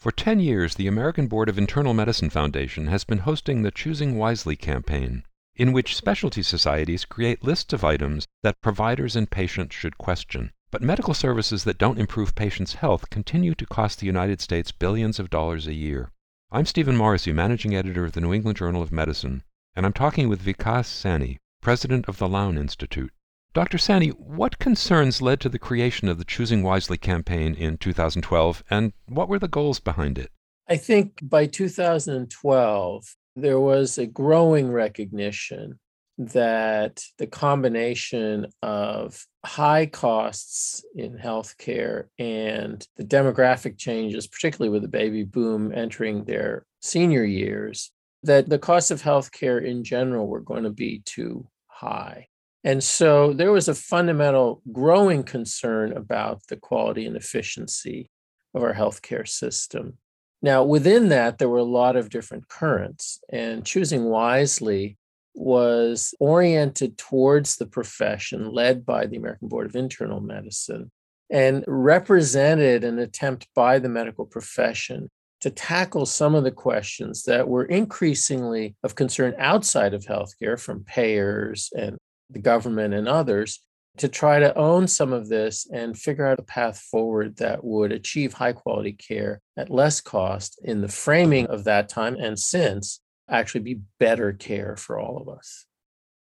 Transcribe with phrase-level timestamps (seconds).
[0.00, 4.16] For 10 years, the American Board of Internal Medicine Foundation has been hosting the Choosing
[4.16, 5.24] Wisely campaign,
[5.56, 10.52] in which specialty societies create lists of items that providers and patients should question.
[10.70, 15.18] But medical services that don't improve patients' health continue to cost the United States billions
[15.18, 16.12] of dollars a year.
[16.52, 19.42] I'm Stephen Morrissey, managing editor of the New England Journal of Medicine,
[19.74, 23.12] and I'm talking with Vikas Saini, president of the Lown Institute.
[23.58, 23.76] Dr.
[23.76, 28.92] Saini, what concerns led to the creation of the Choosing Wisely campaign in 2012, and
[29.08, 30.30] what were the goals behind it?
[30.68, 35.80] I think by 2012, there was a growing recognition
[36.18, 44.88] that the combination of high costs in healthcare and the demographic changes, particularly with the
[44.88, 47.90] baby boom entering their senior years,
[48.22, 52.28] that the costs of healthcare in general were going to be too high.
[52.64, 58.10] And so there was a fundamental growing concern about the quality and efficiency
[58.54, 59.98] of our healthcare system.
[60.42, 64.96] Now, within that, there were a lot of different currents, and choosing wisely
[65.34, 70.90] was oriented towards the profession led by the American Board of Internal Medicine
[71.30, 75.08] and represented an attempt by the medical profession
[75.40, 80.82] to tackle some of the questions that were increasingly of concern outside of healthcare from
[80.84, 81.96] payers and
[82.30, 83.60] the government and others
[83.98, 87.92] to try to own some of this and figure out a path forward that would
[87.92, 93.00] achieve high quality care at less cost in the framing of that time and since
[93.28, 95.66] actually be better care for all of us.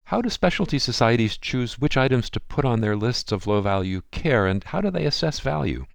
[0.06, 4.02] How do specialty societies choose which items to put on their lists of low value
[4.12, 5.86] care, and how do they assess value?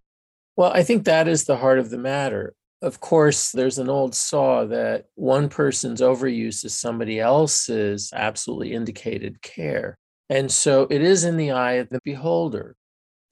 [0.55, 2.55] Well, I think that is the heart of the matter.
[2.83, 9.41] Of course, there's an old saw that one person's overuse is somebody else's absolutely indicated
[9.41, 9.97] care.
[10.33, 12.75] And so it is in the eye of the beholder.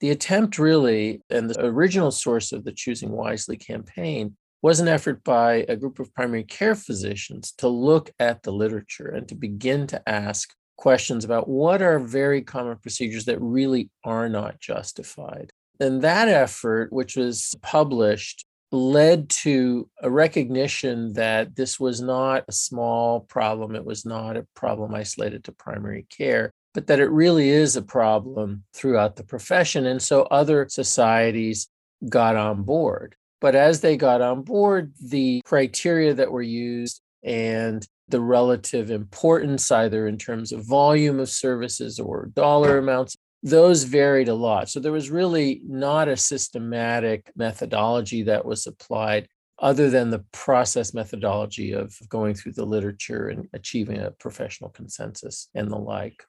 [0.01, 5.23] The attempt, really, and the original source of the Choosing Wisely campaign was an effort
[5.23, 9.87] by a group of primary care physicians to look at the literature and to begin
[9.87, 15.49] to ask questions about what are very common procedures that really are not justified.
[15.79, 22.51] And that effort, which was published, led to a recognition that this was not a
[22.51, 23.75] small problem.
[23.75, 27.81] It was not a problem isolated to primary care, but that it really is a
[27.81, 29.85] problem throughout the profession.
[29.85, 31.67] And so other societies
[32.07, 33.15] got on board.
[33.39, 39.71] But as they got on board, the criteria that were used and the relative importance,
[39.71, 44.69] either in terms of volume of services or dollar amounts, those varied a lot.
[44.69, 49.27] So there was really not a systematic methodology that was applied
[49.59, 55.49] other than the process methodology of going through the literature and achieving a professional consensus
[55.55, 56.23] and the like.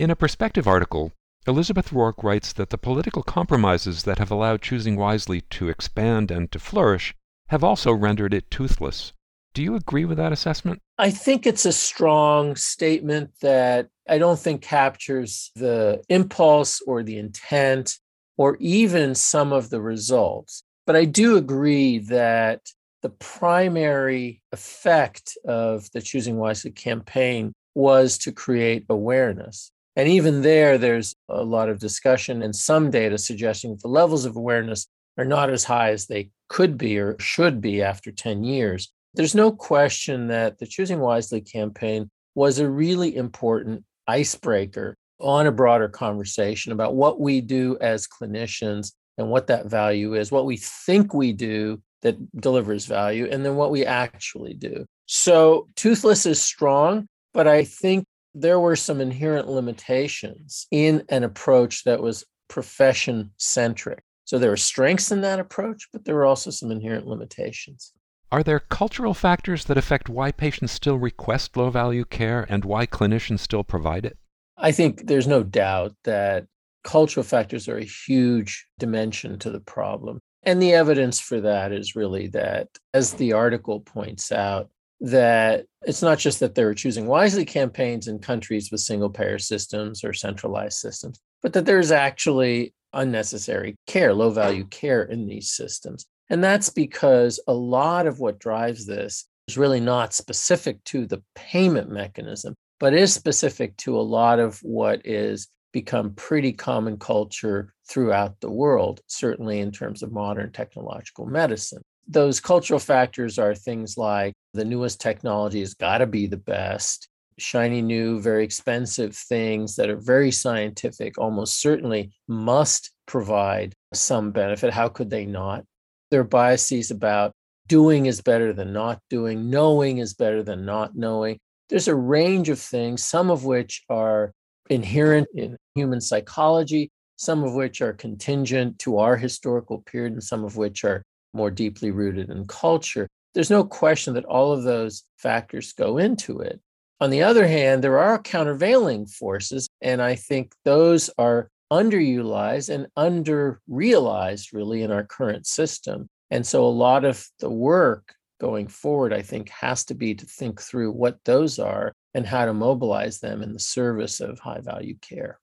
[0.00, 1.12] In a perspective article,
[1.46, 6.50] Elizabeth Rourke writes that the political compromises that have allowed choosing wisely to expand and
[6.52, 7.14] to flourish
[7.48, 9.12] have also rendered it toothless.
[9.52, 10.80] Do you agree with that assessment?
[10.96, 17.18] I think it's a strong statement that I don't think captures the impulse or the
[17.18, 17.98] intent
[18.38, 20.62] or even some of the results.
[20.86, 22.62] But I do agree that
[23.02, 29.70] the primary effect of the Choosing Wisely campaign was to create awareness.
[29.96, 34.24] And even there, there's a lot of discussion and some data suggesting that the levels
[34.24, 34.86] of awareness
[35.18, 38.92] are not as high as they could be or should be after 10 years.
[39.14, 45.52] There's no question that the Choosing Wisely campaign was a really important icebreaker on a
[45.52, 50.56] broader conversation about what we do as clinicians and what that value is, what we
[50.56, 54.86] think we do that delivers value, and then what we actually do.
[55.06, 61.84] So, toothless is strong, but I think there were some inherent limitations in an approach
[61.84, 64.02] that was profession centric.
[64.24, 67.92] So there were strengths in that approach, but there were also some inherent limitations.
[68.32, 72.86] Are there cultural factors that affect why patients still request low value care and why
[72.86, 74.18] clinicians still provide it?
[74.56, 76.46] I think there's no doubt that
[76.84, 80.20] cultural factors are a huge dimension to the problem.
[80.44, 84.70] And the evidence for that is really that, as the article points out,
[85.00, 90.04] that it's not just that they're choosing wisely campaigns in countries with single payer systems
[90.04, 96.06] or centralized systems, but that there's actually unnecessary care, low value care in these systems.
[96.28, 101.22] And that's because a lot of what drives this is really not specific to the
[101.34, 107.72] payment mechanism, but is specific to a lot of what is become pretty common culture
[107.88, 113.96] throughout the world, certainly in terms of modern technological medicine those cultural factors are things
[113.96, 117.08] like the newest technology has got to be the best,
[117.38, 124.72] shiny new, very expensive things that are very scientific almost certainly must provide some benefit.
[124.72, 125.64] How could they not?
[126.10, 127.32] There are biases about
[127.68, 131.38] doing is better than not doing, knowing is better than not knowing.
[131.68, 134.32] There's a range of things, some of which are
[134.68, 140.42] inherent in human psychology, some of which are contingent to our historical period, and some
[140.42, 143.08] of which are more deeply rooted in culture.
[143.34, 146.60] There's no question that all of those factors go into it.
[147.00, 152.88] On the other hand, there are countervailing forces, and I think those are underutilized and
[152.96, 156.08] under realized really in our current system.
[156.30, 160.26] And so a lot of the work going forward, I think, has to be to
[160.26, 164.60] think through what those are and how to mobilize them in the service of high
[164.60, 165.38] value care.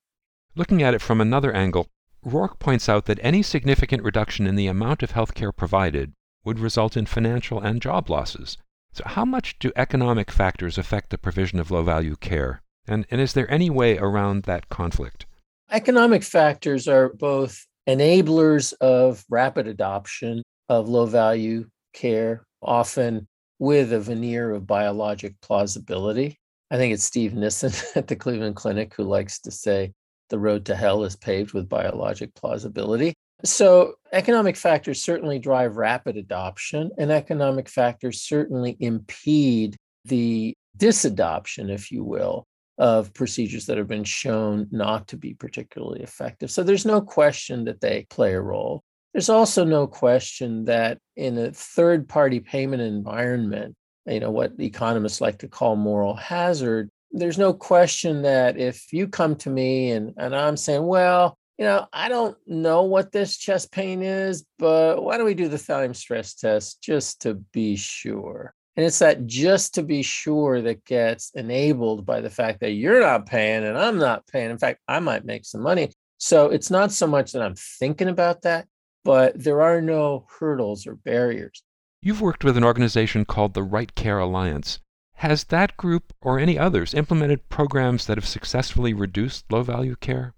[0.56, 1.88] Looking at it from another angle,
[2.28, 6.12] Rourke points out that any significant reduction in the amount of health care provided
[6.44, 8.58] would result in financial and job losses.
[8.92, 12.64] So, how much do economic factors affect the provision of low value care?
[12.86, 15.26] And, and is there any way around that conflict?
[15.72, 23.26] Economic factors are both enablers of rapid adoption of low value care, often
[23.58, 26.38] with a veneer of biologic plausibility.
[26.72, 29.94] I think it's Steve Nissen at the Cleveland Clinic who likes to say
[30.30, 33.14] the road to hell is paved with biologic plausibility.
[33.44, 39.76] So, economic factors certainly drive rapid adoption, and economic factors certainly impede
[40.06, 42.48] the disadoption, if you will,
[42.80, 46.50] of procedures that have been shown not to be particularly effective.
[46.50, 48.82] So, there's no question that they play a role.
[49.14, 53.76] There's also no question that in a third party payment environment,
[54.08, 59.08] you know, what economists like to call moral hazard, there's no question that if you
[59.08, 63.38] come to me and, and I'm saying, well, you know, I don't know what this
[63.38, 67.76] chest pain is, but why don't we do the thallium stress test just to be
[67.76, 68.54] sure?
[68.76, 73.00] And it's that just to be sure that gets enabled by the fact that you're
[73.00, 74.52] not paying and I'm not paying.
[74.52, 75.92] In fact, I might make some money.
[76.20, 78.68] So it's not so much that I'm thinking about that,
[79.04, 81.64] but there are no hurdles or barriers.
[82.04, 84.80] You've worked with an organization called the Right Care Alliance.
[85.18, 90.36] Has that group or any others implemented programs that have successfully reduced low value care?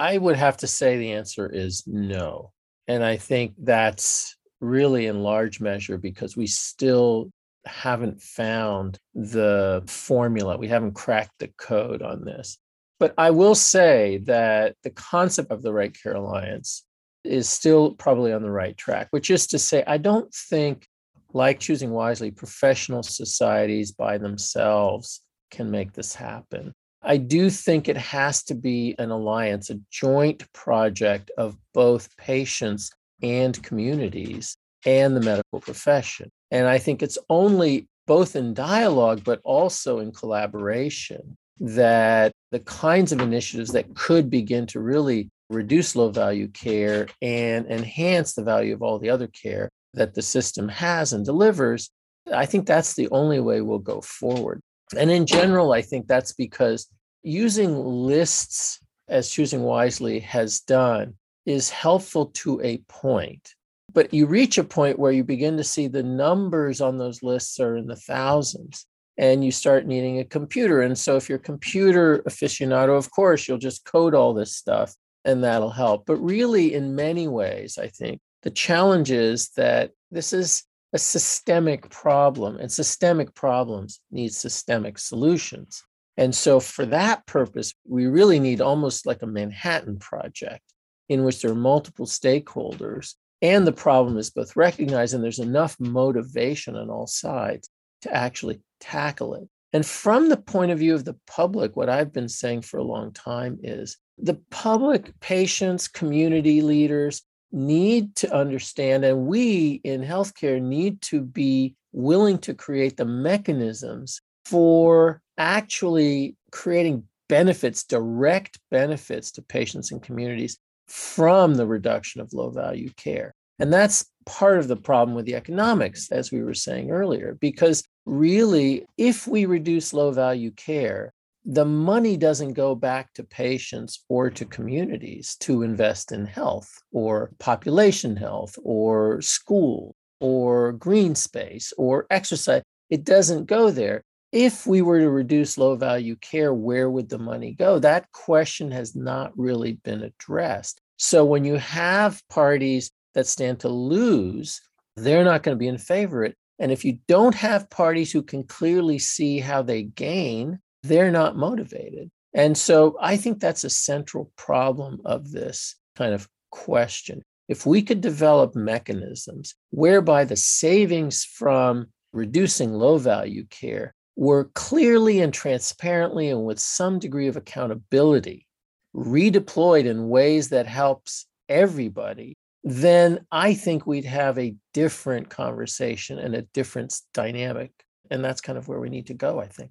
[0.00, 2.52] I would have to say the answer is no.
[2.88, 7.30] And I think that's really in large measure because we still
[7.66, 10.56] haven't found the formula.
[10.56, 12.58] We haven't cracked the code on this.
[12.98, 16.84] But I will say that the concept of the Right Care Alliance
[17.22, 20.88] is still probably on the right track, which is to say, I don't think
[21.36, 26.72] like choosing wisely, professional societies by themselves can make this happen.
[27.02, 32.90] I do think it has to be an alliance, a joint project of both patients
[33.22, 34.56] and communities
[34.86, 36.30] and the medical profession.
[36.50, 43.12] And I think it's only both in dialogue, but also in collaboration that the kinds
[43.12, 48.72] of initiatives that could begin to really reduce low value care and enhance the value
[48.72, 51.90] of all the other care that the system has and delivers,
[52.32, 54.60] I think that's the only way we'll go forward.
[54.96, 56.86] And in general, I think that's because
[57.22, 58.78] using lists
[59.08, 61.14] as choosing wisely has done
[61.44, 63.54] is helpful to a point.
[63.92, 67.58] But you reach a point where you begin to see the numbers on those lists
[67.60, 70.82] are in the thousands and you start needing a computer.
[70.82, 74.94] And so, if you're computer aficionado, of course, you'll just code all this stuff
[75.24, 76.04] and that'll help.
[76.06, 80.62] But really, in many ways, I think the challenge is that this is
[80.92, 85.82] a systemic problem, and systemic problems need systemic solutions.
[86.16, 90.62] And so, for that purpose, we really need almost like a Manhattan Project
[91.08, 93.14] in which there are multiple stakeholders.
[93.42, 97.68] And the problem is both recognized and there's enough motivation on all sides
[98.02, 99.48] to actually tackle it.
[99.72, 102.84] And from the point of view of the public, what I've been saying for a
[102.84, 107.22] long time is the public, patients, community leaders,
[107.52, 114.20] need to understand, and we in healthcare need to be willing to create the mechanisms
[114.44, 122.50] for actually creating benefits, direct benefits to patients and communities from the reduction of low
[122.50, 123.34] value care.
[123.58, 127.82] And that's part of the problem with the economics, as we were saying earlier, because
[128.04, 131.12] really, if we reduce low value care,
[131.48, 137.30] the money doesn't go back to patients or to communities to invest in health or
[137.38, 142.62] population health or school or green space or exercise.
[142.90, 144.02] It doesn't go there.
[144.32, 147.78] If we were to reduce low value care, where would the money go?
[147.78, 150.80] That question has not really been addressed.
[150.96, 154.60] So when you have parties that stand to lose,
[154.96, 156.36] they're not going to be in favor of it.
[156.58, 161.36] And if you don't have parties who can clearly see how they gain, they're not
[161.36, 162.10] motivated.
[162.34, 167.22] And so I think that's a central problem of this kind of question.
[167.48, 175.20] If we could develop mechanisms whereby the savings from reducing low value care were clearly
[175.20, 178.46] and transparently and with some degree of accountability
[178.94, 186.34] redeployed in ways that helps everybody, then I think we'd have a different conversation and
[186.34, 187.70] a different dynamic.
[188.10, 189.70] And that's kind of where we need to go, I think.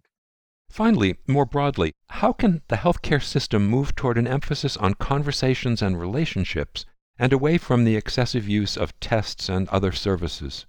[0.69, 5.99] Finally, more broadly, how can the healthcare system move toward an emphasis on conversations and
[5.99, 6.85] relationships
[7.17, 10.65] and away from the excessive use of tests and other services?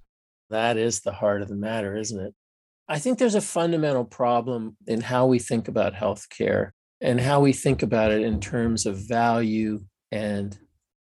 [0.49, 2.33] That is the heart of the matter, isn't it?
[2.87, 7.51] I think there's a fundamental problem in how we think about healthcare and how we
[7.51, 9.79] think about it in terms of value
[10.11, 10.57] and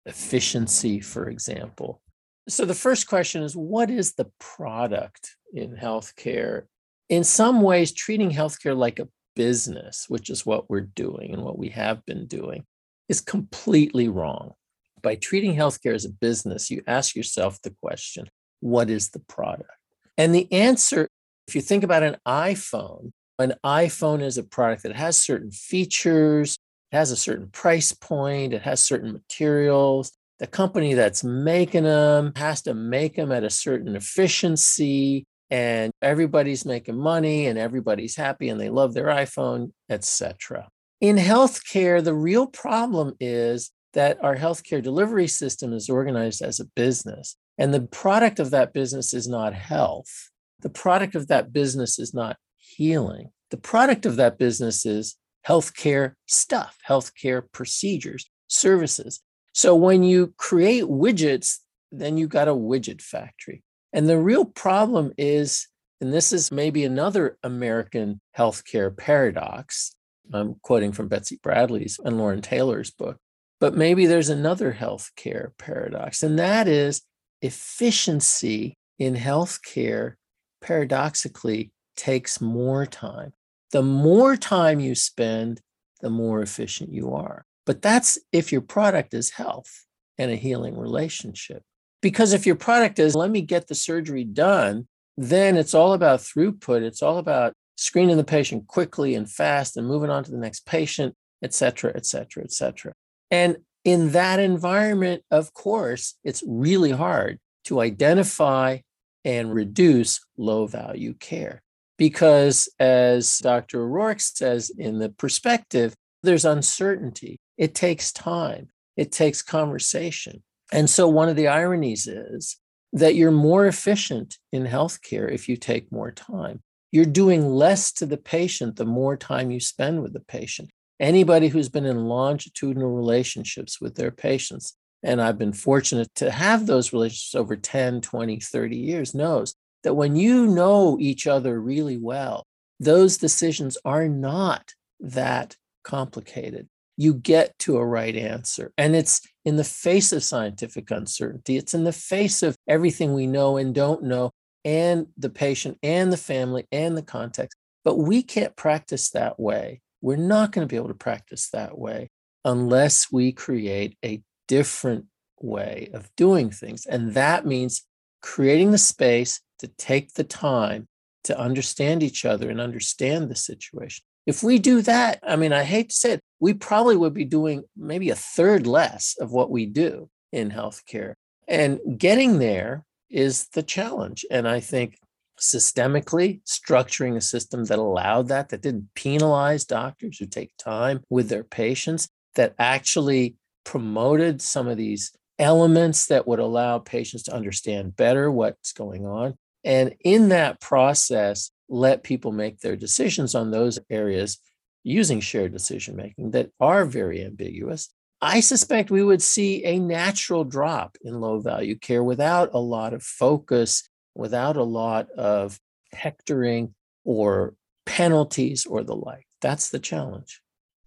[0.06, 2.01] efficiency, for example.
[2.50, 6.63] So, the first question is what is the product in healthcare?
[7.10, 11.58] In some ways, treating healthcare like a business, which is what we're doing and what
[11.58, 12.66] we have been doing,
[13.08, 14.54] is completely wrong.
[15.02, 18.28] By treating healthcare as a business, you ask yourself the question
[18.60, 19.70] what is the product?
[20.18, 21.08] And the answer,
[21.48, 26.58] if you think about an iPhone, an iPhone is a product that has certain features,
[26.92, 30.12] it has a certain price point, it has certain materials.
[30.40, 36.66] The company that's making them has to make them at a certain efficiency, and everybody's
[36.66, 40.70] making money and everybody's happy and they love their iPhone, etc.
[41.00, 46.66] In healthcare, the real problem is that our healthcare delivery system is organized as a
[46.75, 47.36] business.
[47.58, 50.30] And the product of that business is not health.
[50.62, 53.32] The product of that business is not healing.
[53.50, 55.16] The product of that business is
[55.48, 59.22] healthcare stuff, healthcare procedures, services.
[59.54, 61.58] So when you create widgets,
[61.92, 63.63] then you got a widget factory.
[63.98, 65.70] And the real problem is,
[66.01, 69.96] and this is maybe another American healthcare paradox.
[70.32, 73.18] I'm quoting from Betsy Bradley's and Lauren Taylor's book,
[73.60, 77.01] but maybe there's another healthcare paradox, and that is
[77.42, 80.13] efficiency in healthcare
[80.62, 83.34] paradoxically takes more time.
[83.72, 85.60] The more time you spend,
[86.01, 87.46] the more efficient you are.
[87.66, 89.88] But that's if your product is health
[90.20, 91.63] and a healing relationship.
[92.01, 94.88] Because if your product is, let me get the surgery done,
[95.18, 96.84] then it's all about throughput.
[96.84, 100.66] It's all about screening the patient quickly and fast and moving on to the next
[100.66, 102.94] patient, et cetera, et cetera, et cetera.
[103.32, 108.80] And in that environment, of course, it's really hard to identify
[109.25, 111.62] and reduce low value care.
[111.98, 113.82] Because as Dr.
[113.82, 117.39] O'Rourke says in the perspective, there's uncertainty.
[117.58, 120.44] It takes time, it takes conversation.
[120.71, 122.57] And so, one of the ironies is
[122.93, 126.62] that you're more efficient in healthcare if you take more time.
[126.91, 130.69] You're doing less to the patient the more time you spend with the patient
[131.00, 136.65] anybody who's been in longitudinal relationships with their patients, and I've been fortunate to have
[136.65, 141.97] those relationships over 10, 20, 30 years, knows that when you know each other really
[141.97, 142.45] well,
[142.79, 146.67] those decisions are not that complicated.
[146.98, 148.74] You get to a right answer.
[148.77, 153.27] And it's in the face of scientific uncertainty, it's in the face of everything we
[153.27, 154.32] know and don't know,
[154.66, 157.58] and the patient and the family and the context.
[157.86, 161.77] But we can't practice that way we're not going to be able to practice that
[161.77, 162.10] way
[162.46, 165.06] unless we create a different
[165.42, 166.86] way of doing things.
[166.86, 167.84] And that means
[168.22, 170.88] creating the space to take the time
[171.25, 174.06] to understand each other and understand the situation.
[174.27, 177.25] If we do that, I mean, I hate to say it, we probably would be
[177.25, 181.13] doing maybe a third less of what we do in healthcare.
[181.48, 184.25] And getting there is the challenge.
[184.29, 185.00] And I think
[185.39, 191.29] systemically structuring a system that allowed that, that didn't penalize doctors who take time with
[191.29, 197.96] their patients, that actually promoted some of these elements that would allow patients to understand
[197.96, 199.36] better what's going on.
[199.63, 204.39] And in that process, let people make their decisions on those areas
[204.83, 207.89] using shared decision making that are very ambiguous.
[208.21, 212.93] I suspect we would see a natural drop in low value care without a lot
[212.93, 215.59] of focus without a lot of
[215.93, 216.74] hectoring
[217.05, 217.53] or
[217.86, 219.25] penalties or the like.
[219.41, 220.41] That's the challenge.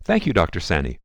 [0.05, 0.61] Thank you, Dr.
[0.61, 0.99] Saini.